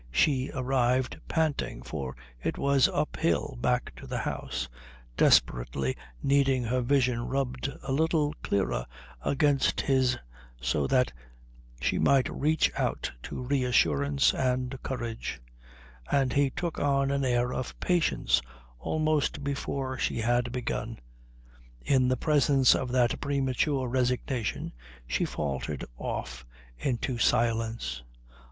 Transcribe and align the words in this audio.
She 0.09 0.49
arrived 0.55 1.19
panting, 1.27 1.83
for 1.83 2.15
it 2.41 2.57
was 2.57 2.87
uphill 2.89 3.55
back 3.61 3.93
to 3.97 4.07
the 4.07 4.17
house, 4.17 4.67
desperately 5.15 5.95
needing 6.23 6.63
her 6.63 6.81
vision 6.81 7.27
rubbed 7.27 7.71
a 7.83 7.91
little 7.91 8.33
clearer 8.41 8.87
against 9.23 9.81
his 9.81 10.17
so 10.59 10.87
that 10.87 11.13
she 11.79 11.99
might 11.99 12.27
reach 12.29 12.71
out 12.75 13.11
to 13.21 13.43
reassurance 13.43 14.33
and 14.33 14.81
courage, 14.81 15.39
and 16.11 16.33
he 16.33 16.49
took 16.49 16.79
on 16.79 17.11
an 17.11 17.23
air 17.23 17.53
of 17.53 17.79
patience 17.79 18.41
almost 18.79 19.43
before 19.43 19.99
she 19.99 20.21
had 20.21 20.51
begun. 20.51 20.97
In 21.79 22.07
the 22.07 22.17
presence 22.17 22.73
of 22.73 22.91
that 22.91 23.21
premature 23.21 23.87
resignation 23.87 24.73
she 25.05 25.25
faltered 25.25 25.85
off 25.95 26.43
into 26.79 27.19
silence. 27.19 28.01